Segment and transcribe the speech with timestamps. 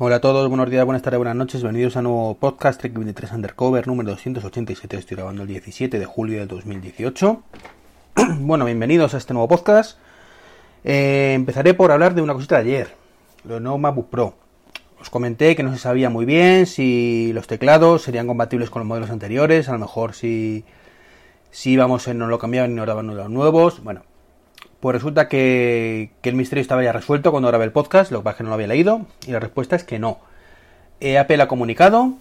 [0.00, 3.32] Hola a todos, buenos días, buenas tardes, buenas noches, bienvenidos a nuevo podcast Trek 23
[3.32, 7.42] Undercover número 287, estoy grabando el 17 de julio de 2018.
[8.38, 9.98] bueno, bienvenidos a este nuevo podcast.
[10.84, 12.94] Eh, empezaré por hablar de una cosita de ayer,
[13.42, 14.34] lo nuevo MacBook Pro.
[15.00, 18.86] Os comenté que no se sabía muy bien si los teclados serían compatibles con los
[18.86, 20.64] modelos anteriores, a lo mejor si,
[21.50, 23.82] si íbamos en no lo cambiaban y no daban los nuevos.
[23.82, 24.02] Bueno,
[24.80, 28.32] pues resulta que, el misterio estaba ya resuelto cuando grabé el podcast, lo que pasa
[28.32, 30.18] es que no lo había leído, y la respuesta es que no.
[31.00, 32.14] Eh, Apple ha comunicado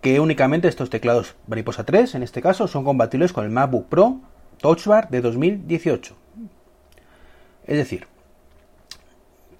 [0.00, 4.20] que únicamente estos teclados Mariposa 3, en este caso, son compatibles con el MacBook Pro
[4.58, 6.16] Touch Bar de 2018.
[7.66, 8.06] Es decir,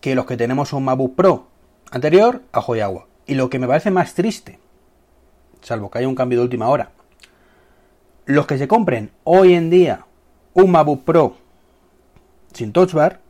[0.01, 1.47] que los que tenemos un MacBook Pro
[1.91, 3.07] anterior, ajo y agua.
[3.27, 4.59] Y lo que me parece más triste,
[5.63, 6.91] salvo que haya un cambio de última hora,
[8.27, 10.07] los que se compren hoy en día
[10.55, 11.37] un MacBook Pro
[12.53, 13.21] sin touch bar,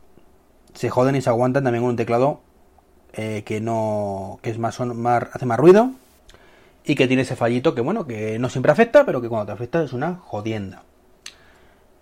[0.73, 2.41] se joden y se aguantan también con un teclado
[3.13, 5.91] eh, que no que es más, más, hace más ruido
[6.83, 9.51] y que tiene ese fallito que bueno que no siempre afecta pero que cuando te
[9.51, 10.83] afecta es una jodienda.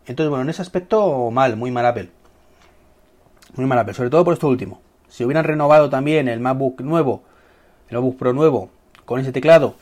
[0.06, 2.10] Entonces bueno en ese aspecto mal muy mal Apple.
[3.56, 4.82] Muy mal Apple sobre todo por esto último.
[5.10, 7.24] Si hubieran renovado también el MacBook nuevo
[7.90, 8.70] el MacBook Pro nuevo
[9.06, 9.76] con ese teclado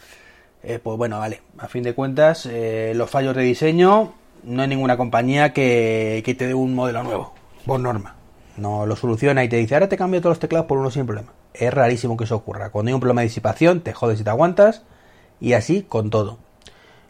[0.63, 1.41] eh, pues bueno vale.
[1.59, 6.47] A fin de cuentas eh, los fallos de diseño no hay ninguna compañía que, te
[6.47, 7.33] dé un modelo nuevo,
[7.65, 8.15] por norma.
[8.57, 11.05] No lo soluciona y te dice, ahora te cambio todos los teclados por uno sin
[11.05, 11.33] problema.
[11.53, 12.71] Es rarísimo que eso ocurra.
[12.71, 14.83] Cuando hay un problema de disipación, te jodes y te aguantas.
[15.39, 16.37] Y así con todo.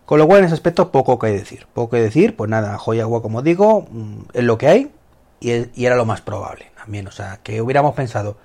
[0.06, 1.68] Con lo cual, en ese aspecto, poco que decir.
[1.74, 4.92] Poco que decir, pues nada, joya agua, como digo, mm, es lo que hay.
[5.40, 7.08] Y, era lo más probable también.
[7.08, 8.38] O sea, que hubiéramos pensado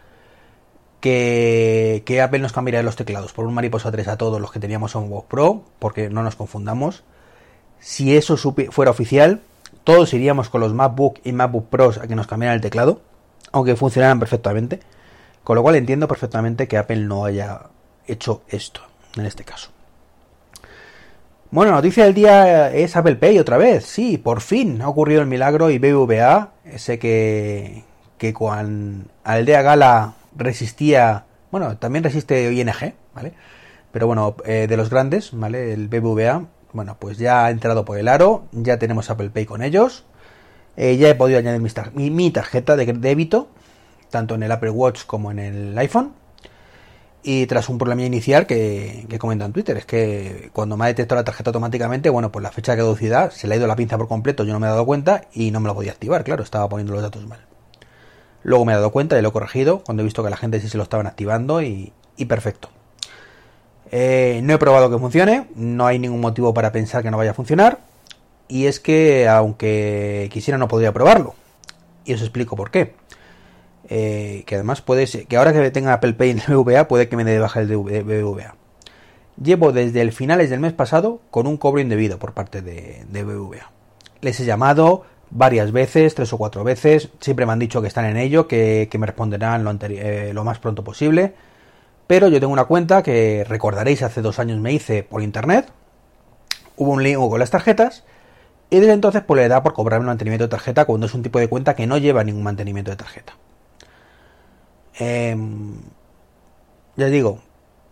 [1.00, 4.60] que, que Apple nos cambiaría los teclados por un Mariposa 3 a todos los que
[4.60, 7.04] teníamos un Pro, porque no nos confundamos
[7.84, 8.38] si eso
[8.70, 9.42] fuera oficial,
[9.84, 13.02] todos iríamos con los MacBook y MacBook Pros a que nos cambiaran el teclado,
[13.52, 14.80] aunque funcionaran perfectamente.
[15.44, 17.60] Con lo cual entiendo perfectamente que Apple no haya
[18.06, 18.80] hecho esto
[19.18, 19.68] en este caso.
[21.50, 23.84] Bueno, la noticia del día es Apple Pay otra vez.
[23.84, 27.84] Sí, por fin ha ocurrido el milagro y BBVA, ese que,
[28.16, 33.34] que con Aldea Gala resistía, bueno, también resiste ING, ¿vale?
[33.92, 35.74] Pero bueno, eh, de los grandes, ¿vale?
[35.74, 39.62] El BBVA bueno, pues ya ha entrado por el aro, ya tenemos Apple Pay con
[39.62, 40.04] ellos.
[40.76, 41.60] Eh, ya he podido añadir
[41.94, 43.48] mi, tarjeta de débito,
[44.10, 46.12] tanto en el Apple Watch como en el iPhone.
[47.22, 50.88] Y tras un problema inicial que, que comenta en Twitter, es que cuando me ha
[50.88, 53.76] detectado la tarjeta automáticamente, bueno, pues la fecha de caducidad se le ha ido la
[53.76, 56.24] pinza por completo, yo no me he dado cuenta y no me lo podía activar,
[56.24, 57.46] claro, estaba poniendo los datos mal.
[58.42, 60.60] Luego me he dado cuenta y lo he corregido cuando he visto que la gente
[60.60, 61.92] sí se lo estaban activando y
[62.28, 62.68] perfecto.
[63.96, 67.30] Eh, no he probado que funcione, no hay ningún motivo para pensar que no vaya
[67.30, 67.78] a funcionar.
[68.48, 71.36] Y es que, aunque quisiera, no podría probarlo.
[72.04, 72.96] Y os explico por qué.
[73.88, 77.08] Eh, que además puede ser, que ahora que tenga Apple Pay en el BVA, puede
[77.08, 78.56] que me dé baja el de BVA.
[79.40, 83.22] Llevo desde el finales del mes pasado con un cobro indebido por parte de, de
[83.22, 83.70] BVA.
[84.22, 87.10] Les he llamado varias veces, tres o cuatro veces.
[87.20, 90.82] Siempre me han dicho que están en ello, que, me responderán eh, lo más pronto
[90.82, 91.34] posible
[92.06, 95.68] pero yo tengo una cuenta que recordaréis hace dos años me hice por internet.
[96.76, 98.04] Hubo un link con las tarjetas.
[98.70, 101.38] Y desde entonces pues le da por cobrarme mantenimiento de tarjeta cuando es un tipo
[101.38, 103.34] de cuenta que no lleva ningún mantenimiento de tarjeta.
[104.98, 105.76] Em,
[106.96, 107.40] ya digo,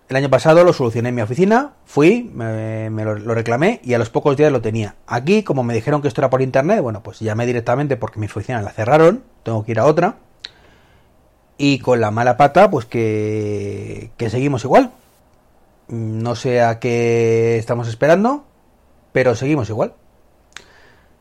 [0.08, 3.98] el año pasado lo solucioné en mi oficina, fui, me, lo, lo, reclamé y a
[3.98, 4.96] los pocos días lo tenía.
[5.06, 8.26] Aquí, como me dijeron que esto era por internet, bueno, pues llamé directamente porque mi
[8.26, 10.16] oficina la cerraron, tengo que ir a otra.
[11.64, 14.90] Y con la mala pata, pues que, que seguimos igual.
[15.86, 18.44] No sé a qué estamos esperando,
[19.12, 19.94] pero seguimos igual.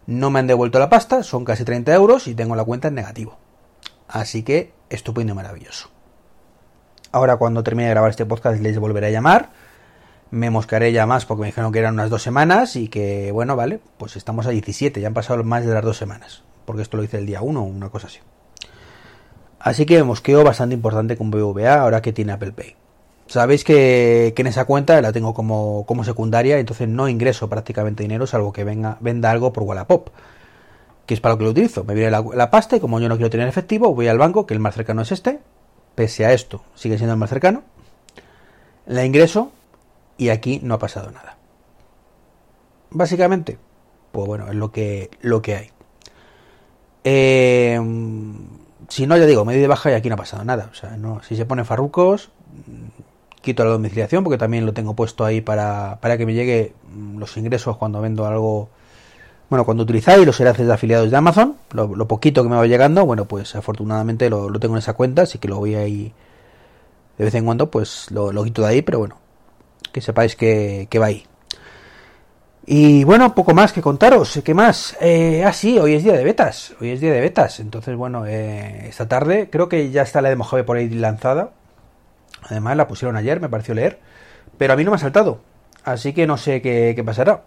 [0.08, 2.96] No me han devuelto la pasta, son casi 30 euros y tengo la cuenta en
[2.96, 3.38] negativo.
[4.08, 5.92] Así que estupendo y maravilloso.
[7.12, 9.52] Ahora cuando termine de grabar este podcast les volveré a llamar.
[10.32, 13.56] Me moscaré ya más porque me dijeron que eran unas dos semanas y que, bueno,
[13.56, 16.42] vale, pues estamos a 17, ya han pasado más de las dos semanas.
[16.66, 18.22] Porque esto lo hice el día 1 o una cosa así.
[19.64, 22.76] Así que mosqueo bastante importante con BVA ahora que tiene Apple Pay.
[23.28, 28.28] Sabéis que, en esa cuenta la tengo como, como, secundaria, entonces no ingreso prácticamente dinero
[28.28, 30.10] salvo que venga, venda algo por Wallapop,
[31.06, 31.84] que es para lo que lo utilizo.
[31.84, 34.54] Me viene la, pasta y como yo no quiero tener efectivo, voy al banco, que
[34.54, 35.40] el más cercano es este,
[35.96, 37.64] pese a esto, sigue siendo el más cercano,
[38.86, 39.52] la ingreso
[40.18, 41.38] y aquí no ha pasado nada.
[42.90, 43.58] Básicamente,
[44.12, 45.70] pues bueno, es lo que, lo que hay.
[47.04, 47.80] Eh,
[48.92, 50.70] si no, ya digo, me doy de baja y aquí no ha pasado nada.
[50.70, 52.30] O sea, no, si se ponen farrucos,
[53.42, 57.18] quito la domiciliación porque también lo tengo puesto ahí para, para que me llegue mm,
[57.18, 58.70] los ingresos cuando vendo algo.
[59.50, 63.06] Bueno, cuando utilizáis los enlaces de afiliados de Amazon, lo, poquito que me va llegando,
[63.06, 66.14] bueno, pues afortunadamente lo, tengo en esa cuenta, así que lo voy ahí
[67.18, 69.18] de vez en cuando pues lo, quito de ahí, pero bueno,
[69.92, 71.26] que sepáis que, va ahí.
[72.66, 74.40] Y bueno, poco más que contaros.
[74.44, 74.96] ¿Qué más?
[75.02, 76.76] Eh, ah, sí, hoy es día de betas.
[76.80, 77.60] Hoy es día de betas.
[77.60, 81.52] Entonces, bueno, eh, esta tarde creo que ya está la de Mojave por ahí lanzada.
[82.44, 84.00] Además, la pusieron ayer, me pareció leer.
[84.58, 85.40] Pero a mí no me ha saltado.
[85.84, 87.44] Así que no sé qué, pasará.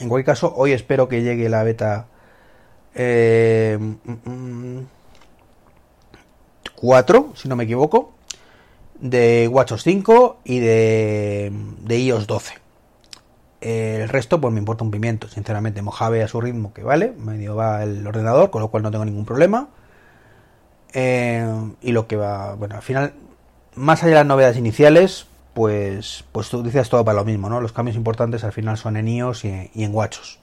[0.00, 2.06] En cualquier caso, hoy espero que llegue la beta
[2.92, 4.86] 4, eh, mm, mm,
[7.36, 8.12] si no me equivoco,
[9.00, 12.63] de WatchOS 5 y de, de iOS 12.
[13.64, 15.80] El resto, pues me importa un pimiento, sinceramente.
[15.80, 19.06] Mojave a su ritmo, que vale, medio va el ordenador, con lo cual no tengo
[19.06, 19.68] ningún problema.
[20.92, 21.46] Eh,
[21.80, 23.14] y lo que va, bueno, al final,
[23.74, 27.60] más allá de las novedades iniciales, pues, pues tú dices todo para lo mismo, ¿no?
[27.60, 30.38] Los cambios importantes al final son en iOS y, en WatchOS.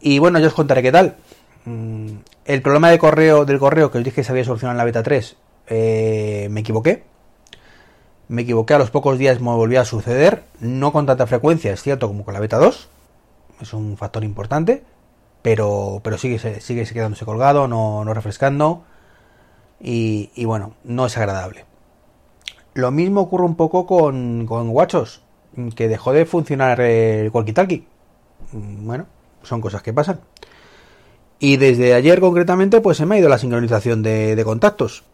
[0.00, 1.16] Y bueno, yo os contaré qué tal.
[1.64, 2.08] Mm,
[2.44, 4.84] el problema de correo, del correo que os dije que se había solucionado en la
[4.84, 5.36] beta 3,
[5.68, 7.13] eh, me equivoqué.
[8.34, 11.82] Me equivoqué, a los pocos días me volvió a suceder, no con tanta frecuencia, es
[11.82, 12.88] cierto, como con la beta 2.
[13.60, 14.82] Es un factor importante,
[15.40, 18.82] pero, pero sigue, sigue quedándose colgado, no, no refrescando.
[19.80, 21.64] Y, bueno, no es agradable.
[22.74, 25.22] Lo mismo ocurre un poco con, con Guachos,
[25.76, 27.84] que dejó de funcionar el walkie-talkie.
[28.50, 29.06] Bueno,
[29.44, 30.18] son cosas que pasan.
[31.38, 35.04] Y desde ayer concretamente, pues se me ha ido la sincronización de, contactos.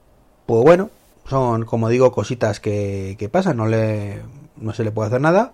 [0.46, 0.88] Pues bueno,
[1.26, 4.22] son como digo cositas que, que, pasan, no, le,
[4.56, 5.52] no se le puede hacer nada.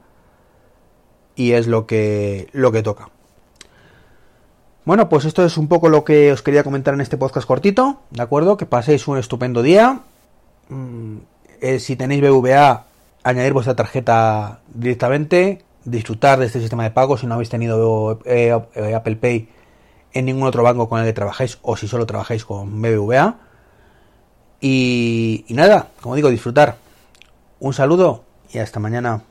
[1.35, 3.11] Y es lo que, lo que toca.
[4.87, 8.01] Bueno, pues esto es un poco lo que os quería comentar en este podcast cortito,
[8.11, 8.57] ¿de acuerdo?
[8.57, 10.03] Que paséis un estupendo día.
[10.69, 11.17] Mm,
[11.61, 12.85] eh, si tenéis BVA,
[13.25, 18.57] añadir vuestra tarjeta directamente, disfrutar de este sistema de pago si no habéis tenido eh,
[18.75, 19.49] eh, Apple Pay
[20.13, 23.37] en ningún otro banco con el que trabajáis o si solo trabajáis con BBVA.
[24.61, 26.77] Y, nada, como digo, disfrutar.
[27.61, 29.23] Un saludo y hasta mañana.